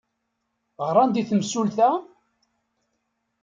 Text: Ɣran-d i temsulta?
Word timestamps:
Ɣran-d 0.87 1.15
i 1.21 1.23
temsulta? 1.29 1.89